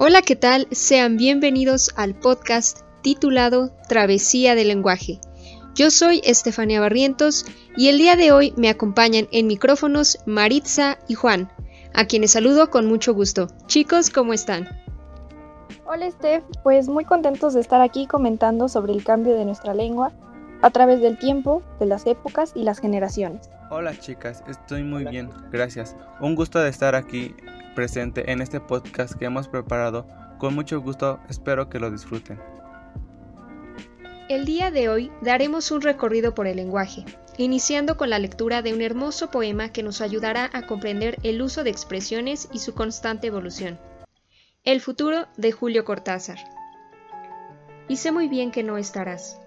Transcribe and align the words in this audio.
Hola, 0.00 0.22
¿qué 0.22 0.36
tal? 0.36 0.68
Sean 0.70 1.16
bienvenidos 1.16 1.90
al 1.96 2.14
podcast 2.14 2.82
titulado 3.02 3.72
Travesía 3.88 4.54
del 4.54 4.68
Lenguaje. 4.68 5.18
Yo 5.74 5.90
soy 5.90 6.20
Estefanía 6.22 6.80
Barrientos 6.80 7.44
y 7.76 7.88
el 7.88 7.98
día 7.98 8.14
de 8.14 8.30
hoy 8.30 8.54
me 8.56 8.68
acompañan 8.68 9.26
en 9.32 9.48
micrófonos 9.48 10.20
Maritza 10.24 10.98
y 11.08 11.14
Juan, 11.14 11.50
a 11.94 12.04
quienes 12.04 12.30
saludo 12.30 12.70
con 12.70 12.86
mucho 12.86 13.12
gusto. 13.12 13.48
Chicos, 13.66 14.10
¿cómo 14.10 14.32
están? 14.32 14.68
Hola 15.84 16.08
Steph, 16.12 16.44
pues 16.62 16.86
muy 16.86 17.04
contentos 17.04 17.54
de 17.54 17.60
estar 17.60 17.80
aquí 17.80 18.06
comentando 18.06 18.68
sobre 18.68 18.92
el 18.92 19.02
cambio 19.02 19.34
de 19.34 19.46
nuestra 19.46 19.74
lengua 19.74 20.12
a 20.62 20.70
través 20.70 21.00
del 21.00 21.18
tiempo, 21.18 21.60
de 21.80 21.86
las 21.86 22.06
épocas 22.06 22.52
y 22.54 22.62
las 22.62 22.78
generaciones. 22.78 23.50
Hola 23.68 23.98
chicas, 23.98 24.44
estoy 24.46 24.84
muy 24.84 25.06
bien, 25.06 25.30
gracias. 25.50 25.96
Un 26.20 26.36
gusto 26.36 26.60
de 26.60 26.68
estar 26.68 26.94
aquí 26.94 27.34
presente 27.78 28.32
en 28.32 28.42
este 28.42 28.58
podcast 28.58 29.14
que 29.14 29.26
hemos 29.26 29.46
preparado. 29.46 30.04
Con 30.38 30.52
mucho 30.52 30.80
gusto, 30.80 31.20
espero 31.28 31.68
que 31.68 31.78
lo 31.78 31.92
disfruten. 31.92 32.40
El 34.28 34.44
día 34.44 34.72
de 34.72 34.88
hoy 34.88 35.12
daremos 35.20 35.70
un 35.70 35.80
recorrido 35.80 36.34
por 36.34 36.48
el 36.48 36.56
lenguaje, 36.56 37.04
iniciando 37.36 37.96
con 37.96 38.10
la 38.10 38.18
lectura 38.18 38.62
de 38.62 38.74
un 38.74 38.82
hermoso 38.82 39.30
poema 39.30 39.68
que 39.68 39.84
nos 39.84 40.00
ayudará 40.00 40.50
a 40.52 40.66
comprender 40.66 41.18
el 41.22 41.40
uso 41.40 41.62
de 41.62 41.70
expresiones 41.70 42.48
y 42.52 42.58
su 42.58 42.74
constante 42.74 43.28
evolución. 43.28 43.78
El 44.64 44.80
futuro 44.80 45.28
de 45.36 45.52
Julio 45.52 45.84
Cortázar. 45.84 46.38
Y 47.86 47.94
sé 47.94 48.10
muy 48.10 48.26
bien 48.26 48.50
que 48.50 48.64
no 48.64 48.76
estarás. 48.76 49.40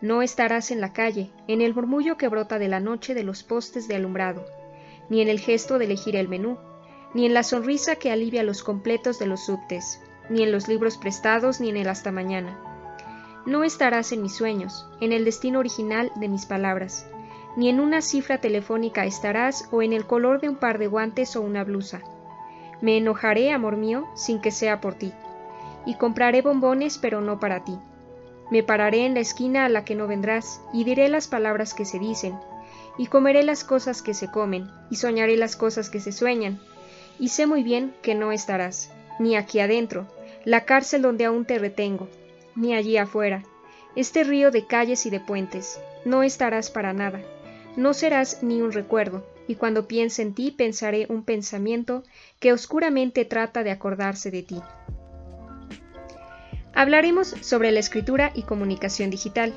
No 0.00 0.22
estarás 0.22 0.70
en 0.70 0.80
la 0.80 0.92
calle, 0.92 1.32
en 1.48 1.60
el 1.60 1.74
murmullo 1.74 2.16
que 2.16 2.28
brota 2.28 2.60
de 2.60 2.68
la 2.68 2.78
noche 2.78 3.14
de 3.14 3.24
los 3.24 3.42
postes 3.42 3.88
de 3.88 3.96
alumbrado, 3.96 4.46
ni 5.10 5.22
en 5.22 5.28
el 5.28 5.40
gesto 5.40 5.80
de 5.80 5.86
elegir 5.86 6.14
el 6.14 6.28
menú, 6.28 6.56
ni 7.14 7.26
en 7.26 7.34
la 7.34 7.42
sonrisa 7.42 7.96
que 7.96 8.10
alivia 8.10 8.42
los 8.42 8.62
completos 8.62 9.18
de 9.18 9.26
los 9.26 9.46
subtes, 9.46 10.00
ni 10.28 10.42
en 10.42 10.52
los 10.52 10.68
libros 10.68 10.98
prestados, 10.98 11.60
ni 11.60 11.70
en 11.70 11.76
el 11.76 11.88
hasta 11.88 12.12
mañana. 12.12 12.58
No 13.46 13.62
estarás 13.62 14.12
en 14.12 14.22
mis 14.22 14.34
sueños, 14.34 14.86
en 15.00 15.12
el 15.12 15.24
destino 15.24 15.60
original 15.60 16.10
de 16.16 16.28
mis 16.28 16.46
palabras, 16.46 17.06
ni 17.56 17.68
en 17.68 17.78
una 17.78 18.02
cifra 18.02 18.38
telefónica 18.38 19.04
estarás 19.04 19.68
o 19.70 19.82
en 19.82 19.92
el 19.92 20.06
color 20.06 20.40
de 20.40 20.48
un 20.48 20.56
par 20.56 20.78
de 20.78 20.88
guantes 20.88 21.36
o 21.36 21.42
una 21.42 21.62
blusa. 21.62 22.02
Me 22.80 22.96
enojaré, 22.96 23.52
amor 23.52 23.76
mío, 23.76 24.06
sin 24.14 24.40
que 24.40 24.50
sea 24.50 24.80
por 24.80 24.94
ti, 24.94 25.12
y 25.86 25.94
compraré 25.96 26.42
bombones, 26.42 26.98
pero 26.98 27.20
no 27.20 27.38
para 27.38 27.64
ti. 27.64 27.78
Me 28.50 28.62
pararé 28.62 29.06
en 29.06 29.14
la 29.14 29.20
esquina 29.20 29.64
a 29.64 29.68
la 29.68 29.84
que 29.84 29.94
no 29.94 30.06
vendrás, 30.06 30.60
y 30.72 30.84
diré 30.84 31.08
las 31.08 31.28
palabras 31.28 31.74
que 31.74 31.84
se 31.84 31.98
dicen, 31.98 32.34
y 32.98 33.06
comeré 33.06 33.42
las 33.42 33.62
cosas 33.62 34.02
que 34.02 34.14
se 34.14 34.30
comen, 34.30 34.68
y 34.90 34.96
soñaré 34.96 35.36
las 35.36 35.56
cosas 35.56 35.90
que 35.90 36.00
se 36.00 36.12
sueñan, 36.12 36.60
y 37.18 37.28
sé 37.28 37.46
muy 37.46 37.62
bien 37.62 37.94
que 38.02 38.14
no 38.14 38.32
estarás, 38.32 38.90
ni 39.18 39.36
aquí 39.36 39.60
adentro, 39.60 40.06
la 40.44 40.64
cárcel 40.64 41.02
donde 41.02 41.24
aún 41.24 41.44
te 41.44 41.58
retengo, 41.58 42.08
ni 42.54 42.74
allí 42.74 42.96
afuera, 42.96 43.42
este 43.96 44.24
río 44.24 44.50
de 44.50 44.66
calles 44.66 45.06
y 45.06 45.10
de 45.10 45.20
puentes, 45.20 45.80
no 46.04 46.22
estarás 46.22 46.70
para 46.70 46.92
nada, 46.92 47.20
no 47.76 47.94
serás 47.94 48.42
ni 48.42 48.60
un 48.60 48.72
recuerdo, 48.72 49.26
y 49.46 49.56
cuando 49.56 49.86
piense 49.86 50.22
en 50.22 50.34
ti 50.34 50.50
pensaré 50.50 51.06
un 51.08 51.22
pensamiento 51.22 52.02
que 52.40 52.52
oscuramente 52.52 53.24
trata 53.24 53.62
de 53.62 53.70
acordarse 53.70 54.30
de 54.30 54.42
ti. 54.42 54.60
Hablaremos 56.74 57.28
sobre 57.40 57.70
la 57.70 57.80
escritura 57.80 58.32
y 58.34 58.42
comunicación 58.42 59.10
digital. 59.10 59.52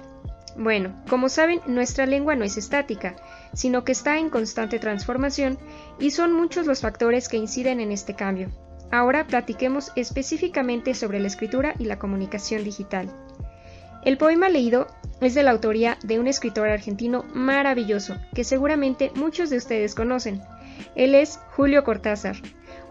Bueno, 0.55 0.93
como 1.09 1.29
saben, 1.29 1.61
nuestra 1.65 2.05
lengua 2.05 2.35
no 2.35 2.43
es 2.43 2.57
estática, 2.57 3.15
sino 3.53 3.83
que 3.83 3.91
está 3.91 4.17
en 4.17 4.29
constante 4.29 4.79
transformación 4.79 5.57
y 5.99 6.11
son 6.11 6.33
muchos 6.33 6.65
los 6.65 6.81
factores 6.81 7.29
que 7.29 7.37
inciden 7.37 7.79
en 7.79 7.91
este 7.91 8.15
cambio. 8.15 8.49
Ahora 8.91 9.27
platiquemos 9.27 9.91
específicamente 9.95 10.93
sobre 10.93 11.19
la 11.19 11.27
escritura 11.27 11.75
y 11.77 11.85
la 11.85 11.99
comunicación 11.99 12.63
digital. 12.63 13.11
El 14.05 14.17
poema 14.17 14.47
leído 14.47 14.87
es 15.19 15.33
de 15.33 15.43
la 15.43 15.51
autoría 15.51 15.97
de 16.03 16.19
un 16.19 16.27
escritor 16.27 16.69
argentino 16.69 17.25
maravilloso 17.33 18.15
que 18.33 18.43
seguramente 18.43 19.11
muchos 19.15 19.49
de 19.49 19.57
ustedes 19.57 19.95
conocen. 19.95 20.41
Él 20.95 21.15
es 21.15 21.39
Julio 21.55 21.83
Cortázar, 21.83 22.37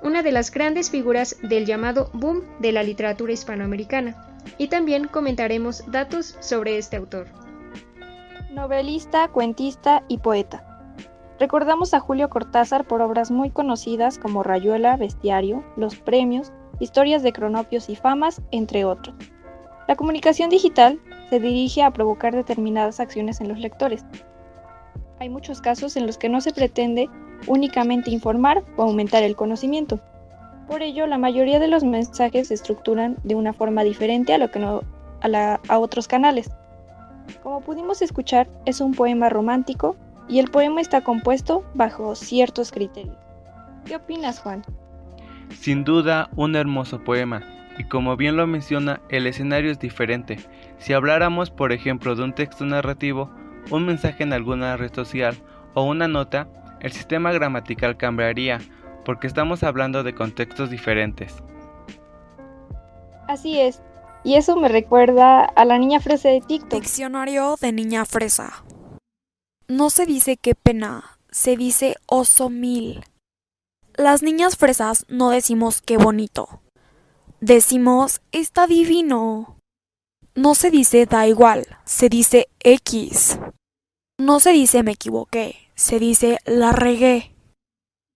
una 0.03 0.23
de 0.23 0.33
las 0.33 0.51
grandes 0.51 0.91
figuras 0.91 1.37
del 1.43 1.65
llamado 1.65 2.11
boom 2.13 2.43
de 2.59 2.73
la 2.73 2.83
literatura 2.83 3.33
hispanoamericana. 3.33 4.27
Y 4.59 4.69
también 4.69 5.09
comentaremos 5.09 5.85
datos 5.91 6.37
sobre 6.41 6.79
este 6.79 6.97
autor 6.97 7.46
novelista, 8.57 9.29
cuentista 9.29 10.03
y 10.09 10.19
poeta. 10.19 10.65
Recordamos 11.39 11.93
a 11.93 12.01
Julio 12.01 12.31
Cortázar 12.31 12.87
por 12.87 13.03
obras 13.03 13.31
muy 13.31 13.51
conocidas 13.51 14.19
como 14.19 14.43
Rayuela, 14.43 14.97
Bestiario, 14.97 15.63
Los 15.77 15.97
Premios, 15.97 16.53
Historias 16.81 17.23
de 17.23 17.35
Cronopios 17.35 17.91
y 17.91 17.97
Famas, 17.97 18.41
entre 18.51 18.87
otros. 18.87 19.15
La 19.87 19.95
comunicación 19.95 20.49
digital 20.49 20.99
se 21.29 21.39
dirige 21.39 21.83
a 21.83 21.91
provocar 21.91 22.35
determinadas 22.35 22.99
acciones 22.99 23.43
en 23.43 23.49
los 23.49 23.59
lectores. 23.59 24.07
Hay 25.21 25.29
muchos 25.29 25.61
casos 25.61 25.95
en 25.97 26.07
los 26.07 26.17
que 26.17 26.31
no 26.31 26.41
se 26.41 26.53
pretende 26.53 27.11
únicamente 27.47 28.11
informar 28.11 28.65
o 28.79 28.85
aumentar 28.85 29.23
el 29.23 29.37
conocimiento. 29.37 30.01
Por 30.67 30.83
ello, 30.83 31.07
la 31.07 31.19
mayoría 31.19 31.59
de 31.59 31.69
los 31.69 31.85
mensajes 31.85 32.49
se 32.49 32.55
estructuran 32.55 33.17
de 33.23 33.35
una 33.35 33.53
forma 33.53 33.85
diferente 33.85 34.33
a 34.33 34.39
lo 34.39 34.51
que 34.51 34.59
no 34.59 34.81
a, 35.21 35.61
a 35.69 35.79
otros 35.79 36.09
canales. 36.09 36.51
Como 37.43 37.61
pudimos 37.61 38.03
escuchar, 38.03 38.49
es 38.65 38.81
un 38.81 38.95
poema 38.95 39.29
romántico 39.29 39.97
y 40.29 40.39
el 40.39 40.51
poema 40.51 40.81
está 40.81 41.03
compuesto 41.03 41.65
bajo 41.75 42.15
ciertos 42.15 42.73
criterios. 42.73 43.17
¿Qué 43.85 43.97
opinas, 43.97 44.41
Juan? 44.41 44.65
Sin 45.51 45.85
duda, 45.85 46.29
un 46.35 46.57
hermoso 46.57 47.03
poema, 47.05 47.43
y 47.79 47.85
como 47.85 48.17
bien 48.17 48.37
lo 48.37 48.47
menciona, 48.47 49.01
el 49.09 49.27
escenario 49.27 49.71
es 49.71 49.79
diferente. 49.79 50.39
Si 50.79 50.93
habláramos, 50.93 51.51
por 51.51 51.73
ejemplo, 51.73 52.17
de 52.17 52.25
un 52.25 52.33
texto 52.33 52.65
narrativo, 52.65 53.31
un 53.71 53.87
mensaje 53.87 54.23
en 54.23 54.33
alguna 54.33 54.77
red 54.77 54.93
social 54.93 55.37
o 55.75 55.85
una 55.85 56.09
nota, 56.09 56.49
el 56.81 56.93
sistema 56.93 57.33
gramatical 57.33 57.97
cambiaría, 57.97 58.59
porque 59.05 59.27
estamos 59.27 59.63
hablando 59.63 60.03
de 60.03 60.15
contextos 60.15 60.71
diferentes. 60.71 61.37
Así 63.29 63.61
es, 63.61 63.83
y 64.27 64.35
eso 64.35 64.57
me 64.57 64.67
recuerda 64.67 65.45
a 65.45 65.65
la 65.65 65.79
niña 65.79 66.01
fresa 66.01 66.29
de 66.31 66.41
TikTok. 66.41 66.81
Diccionario 66.81 67.57
de 67.61 67.71
niña 67.71 68.05
fresa. 68.05 68.65
No 69.69 69.89
se 69.89 70.05
dice 70.05 70.37
qué 70.37 70.57
pena, 70.57 71.21
se 71.31 71.57
dice 71.57 71.95
oso 72.07 72.51
mil. 72.51 73.05
Las 73.95 74.25
niñas 74.25 74.57
fresas 74.57 75.07
no 75.09 75.31
decimos 75.31 75.81
qué 75.81 75.97
bonito. 75.97 76.61
Decimos 77.41 78.21
está 78.33 78.67
divino. 78.67 79.61
No 80.35 80.57
se 80.57 80.73
dice 80.73 81.07
da 81.07 81.29
igual, 81.29 81.65
se 81.85 82.09
dice 82.09 82.49
X. 82.59 83.39
No 84.19 84.41
se 84.41 84.51
dice 84.51 84.83
me 84.83 84.93
equivoqué, 84.93 85.55
se 85.77 86.01
dice 86.01 86.39
la 86.47 86.73
regué. 86.73 87.37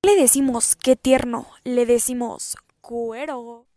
Le 0.03 0.17
decimos 0.17 0.75
qué 0.75 0.97
tierno, 0.97 1.47
le 1.63 1.87
decimos 1.87 2.57
cuero. 2.81 3.70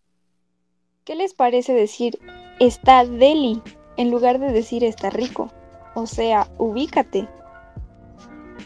¿Qué 1.06 1.16
les 1.16 1.34
parece 1.34 1.74
decir 1.74 2.18
está 2.62 3.04
deli 3.04 3.62
en 3.98 4.10
lugar 4.10 4.40
de 4.40 4.54
decir 4.54 4.86
está 4.86 5.10
rico? 5.10 5.52
O 5.96 6.08
sea, 6.08 6.48
ubícate. 6.58 7.28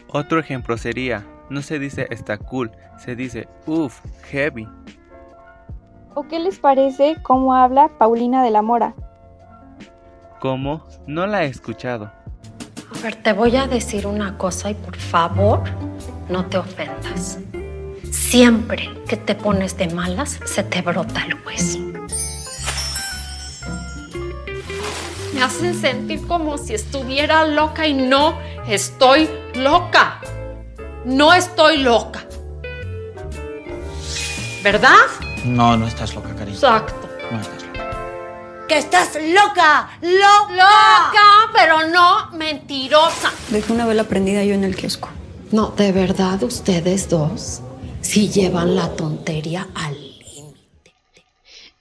Otro 0.06 0.38
ejemplo 0.38 0.78
sería, 0.78 1.26
no 1.50 1.62
se 1.62 1.80
dice 1.80 2.06
está 2.10 2.38
cool, 2.38 2.70
se 2.96 3.16
dice 3.16 3.48
uff, 3.66 4.00
heavy. 4.30 4.68
¿O 6.14 6.28
qué 6.28 6.38
les 6.38 6.60
parece 6.60 7.16
cómo 7.24 7.54
habla 7.54 7.88
Paulina 7.98 8.44
de 8.44 8.50
la 8.50 8.62
Mora? 8.62 8.94
¿Cómo? 10.38 10.86
No 11.08 11.26
la 11.26 11.42
he 11.42 11.46
escuchado. 11.46 12.04
A 12.04 13.02
ver, 13.02 13.16
te 13.16 13.32
voy 13.32 13.56
a 13.56 13.66
decir 13.66 14.06
una 14.06 14.38
cosa 14.38 14.70
y 14.70 14.74
por 14.74 14.96
favor, 14.96 15.64
no 16.28 16.46
te 16.46 16.58
ofendas. 16.58 17.40
Siempre 18.12 18.90
que 19.08 19.16
te 19.16 19.34
pones 19.34 19.76
de 19.76 19.88
malas, 19.88 20.38
se 20.44 20.62
te 20.62 20.82
brota 20.82 21.24
el 21.24 21.34
hueso. 21.44 21.97
Me 25.38 25.44
hacen 25.44 25.80
sentir 25.80 26.26
como 26.26 26.58
si 26.58 26.74
estuviera 26.74 27.44
loca 27.44 27.86
y 27.86 27.94
no 27.94 28.36
estoy 28.66 29.30
loca. 29.54 30.20
No 31.04 31.32
estoy 31.32 31.78
loca. 31.78 32.24
¿Verdad? 34.64 34.96
No, 35.44 35.76
no 35.76 35.86
estás 35.86 36.12
loca, 36.16 36.34
cariño. 36.34 36.56
Exacto. 36.56 37.08
No 37.30 37.40
estás 37.40 37.62
loca. 37.62 38.66
¡Que 38.66 38.78
estás 38.78 39.14
loca! 39.14 39.90
¡Loca! 40.02 40.50
Loca, 40.50 41.52
pero 41.54 41.86
no 41.86 42.32
mentirosa. 42.32 43.30
Dejé 43.50 43.72
una 43.72 43.86
vela 43.86 44.04
prendida 44.04 44.42
yo 44.42 44.54
en 44.54 44.64
el 44.64 44.74
kiosco. 44.74 45.08
No, 45.52 45.68
de 45.68 45.92
verdad, 45.92 46.42
ustedes 46.42 47.08
dos, 47.08 47.60
si 48.00 48.28
llevan 48.28 48.74
la 48.74 48.88
tontería 48.96 49.68
al 49.76 50.07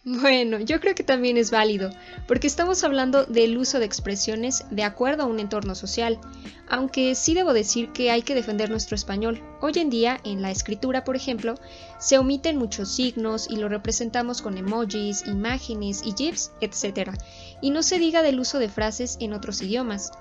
Bueno, 0.09 0.59
yo 0.62 0.80
creo 0.80 0.95
que 0.95 1.04
también 1.04 1.36
es 1.36 1.51
válido, 1.51 1.89
porque 2.30 2.48
estamos 2.48 2.86
hablando 2.86 3.25
del 3.25 3.57
uso 3.57 3.77
de 3.77 3.83
expresiones 3.83 4.63
de 4.71 4.83
acuerdo 4.83 5.24
a 5.24 5.25
un 5.25 5.42
entorno 5.42 5.75
social, 5.75 6.18
aunque 6.69 7.13
sí 7.13 7.33
debo 7.33 7.51
decir 7.51 7.92
que 7.92 8.09
hay 8.09 8.21
que 8.21 8.33
defender 8.33 8.69
nuestro 8.69 8.95
español. 8.95 9.44
Hoy 9.59 9.74
en 9.75 9.89
día, 9.89 10.21
en 10.24 10.42
la 10.42 10.50
escritura, 10.50 11.04
por 11.04 11.18
ejemplo, 11.18 11.56
se 12.00 12.18
omiten 12.18 12.56
muchos 12.56 12.89
signos 12.89 13.50
y 13.50 13.57
lo 13.57 13.68
representamos 13.68 14.42
con 14.42 14.57
emojis, 14.57 15.27
imágenes 15.27 16.01
y 16.06 16.13
GIFs, 16.13 16.54
etc. 16.62 17.12
Y 17.62 17.71
no 17.71 17.83
se 17.83 18.00
diga 18.00 18.21
del 18.21 18.39
uso 18.39 18.59
de 18.59 18.69
frases 18.69 19.18
en 19.19 19.33
otros 19.33 19.62
idiomas. 19.62 20.12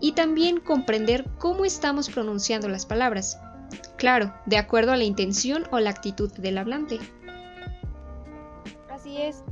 Y 0.00 0.12
también 0.12 0.60
comprender 0.60 1.24
cómo 1.38 1.64
estamos 1.64 2.10
pronunciando 2.10 2.68
las 2.68 2.86
palabras. 2.86 3.40
Claro, 3.96 4.32
de 4.46 4.58
acuerdo 4.58 4.92
a 4.92 4.96
la 4.96 5.02
intención 5.02 5.64
o 5.72 5.80
la 5.80 5.90
actitud 5.90 6.32
del 6.34 6.58
hablante. 6.58 7.00
Así 9.06 9.22
es. 9.22 9.44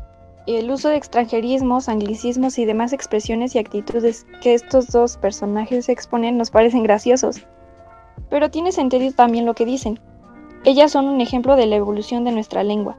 El 0.49 0.69
uso 0.69 0.89
de 0.89 0.97
extranjerismos, 0.97 1.89
anglicismos 1.89 2.59
y 2.59 2.65
demás 2.65 2.93
expresiones 2.93 3.55
y 3.55 3.61
actitudes 3.61 4.27
que 4.43 4.53
estos 4.53 4.89
dos 4.89 5.17
personajes 5.17 5.89
exponen 5.89 6.37
nos 6.37 6.51
parecen 6.51 6.83
graciosos. 6.83 7.47
Pero 8.31 8.51
tiene 8.51 8.73
sentido 8.73 9.13
también 9.13 9.47
lo 9.47 9.55
que 9.55 9.65
dicen. 9.65 10.01
Ellas 10.65 10.91
son 10.91 11.07
un 11.07 11.21
ejemplo 11.21 11.55
de 11.55 11.67
la 11.67 11.77
evolución 11.77 12.25
de 12.25 12.33
nuestra 12.33 12.65
lengua. 12.65 12.99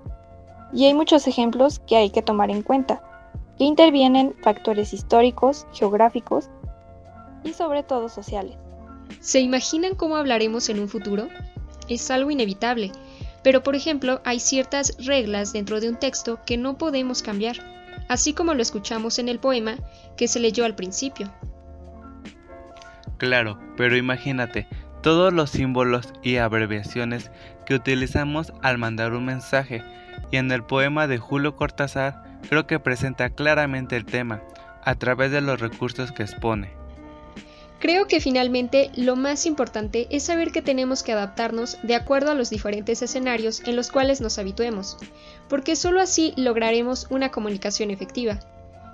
Y 0.72 0.86
hay 0.86 0.94
muchos 0.94 1.28
ejemplos 1.28 1.80
que 1.80 1.98
hay 1.98 2.10
que 2.10 2.22
tomar 2.22 2.50
en 2.50 2.62
cuenta, 2.62 3.04
que 3.58 3.66
intervienen 3.66 4.34
factores 4.42 4.94
históricos, 4.94 5.68
geográficos 5.74 6.50
y 7.44 7.52
sobre 7.52 7.84
todo 7.84 8.08
sociales. 8.08 8.56
¿Se 9.20 9.42
imaginan 9.42 9.96
cómo 9.96 10.16
hablaremos 10.16 10.70
en 10.70 10.80
un 10.80 10.88
futuro? 10.88 11.28
Es 11.90 12.10
algo 12.12 12.32
inevitable 12.32 12.94
pero 13.46 13.62
por 13.62 13.76
ejemplo, 13.76 14.22
hay 14.26 14.40
ciertas 14.40 14.98
reglas 15.06 15.54
dentro 15.54 15.80
de 15.80 15.88
un 15.88 15.98
texto 15.98 16.40
que 16.48 16.58
no 16.58 16.80
podemos 16.80 17.22
cambiar, 17.22 17.58
así 18.10 18.34
como 18.34 18.56
lo 18.56 18.62
escuchamos 18.64 19.20
en 19.20 19.30
el 19.30 19.38
poema 19.38 19.76
que 20.18 20.28
se 20.28 20.40
leyó 20.40 20.66
al 20.66 20.74
principio. 20.74 21.32
Claro, 23.18 23.60
pero 23.78 23.98
imagínate, 23.98 24.68
todos 25.04 25.32
los 25.32 25.52
símbolos 25.52 26.12
y 26.24 26.38
abreviaciones 26.38 27.30
que 27.68 27.76
utilizamos 27.76 28.52
al 28.64 28.80
mandar 28.80 29.14
un 29.14 29.26
mensaje, 29.26 29.84
y 30.32 30.38
en 30.38 30.52
el 30.52 30.64
poema 30.64 31.06
de 31.06 31.20
Julio 31.20 31.56
Cortázar 31.56 32.40
creo 32.50 32.66
que 32.66 32.80
presenta 32.80 33.30
claramente 33.30 33.96
el 33.96 34.06
tema, 34.06 34.42
a 34.84 34.96
través 34.96 35.30
de 35.30 35.42
los 35.42 35.60
recursos 35.60 36.12
que 36.12 36.24
expone. 36.24 36.72
Creo 37.80 38.08
que 38.08 38.22
finalmente 38.22 38.90
lo 38.96 39.16
más 39.16 39.46
importante 39.46 40.08
es 40.10 40.24
saber 40.24 40.52
que 40.52 40.62
tenemos 40.62 41.04
que 41.04 41.12
adaptarnos 41.12 41.78
de 41.84 41.96
acuerdo 41.96 42.32
a 42.32 42.36
los 42.36 42.50
diferentes 42.50 43.02
escenarios 43.02 43.62
en 43.66 43.76
los 43.76 43.92
cuales 43.92 44.22
nos 44.22 44.40
habituemos, 44.40 44.98
porque 45.50 45.76
solo 45.76 46.02
así 46.02 46.34
lograremos 46.38 47.08
una 47.10 47.32
comunicación 47.32 47.92
efectiva. 47.92 48.40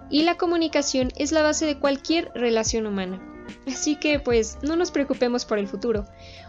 Y 0.10 0.24
la 0.24 0.36
comunicación 0.36 1.14
es 1.16 1.32
la 1.32 1.44
base 1.44 1.66
de 1.66 1.78
cualquier 1.78 2.32
relación 2.34 2.86
humana. 2.86 3.22
Así 3.68 3.96
que 3.96 4.20
pues 4.20 4.58
no 4.62 4.76
nos 4.76 4.92
preocupemos 4.92 5.46
por 5.46 5.60
el 5.60 5.68
futuro, 5.68 6.06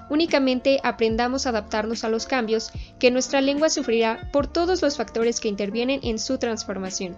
únicamente 0.09 0.81
aprendamos 0.83 1.47
a 1.47 1.51
adaptarnos 1.51 2.05
a 2.05 2.09
los 2.09 2.27
cambios 2.27 2.71
que 2.99 3.11
nuestra 3.11 3.41
lengua 3.41 3.71
sufrirá 3.71 4.29
por 4.33 4.47
todos 4.47 4.83
los 4.83 4.97
factores 4.97 5.41
que 5.41 5.49
intervienen 5.49 6.01
en 6.03 6.19
su 6.19 6.39
transformación. 6.39 7.17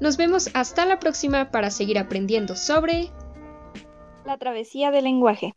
Nos 0.00 0.16
vemos 0.16 0.50
hasta 0.54 0.86
la 0.86 1.00
próxima 1.00 1.50
para 1.50 1.70
seguir 1.70 1.98
aprendiendo 1.98 2.54
sobre 2.56 3.10
la 4.28 4.38
travesía 4.38 4.90
del 4.92 5.04
lenguaje. 5.04 5.54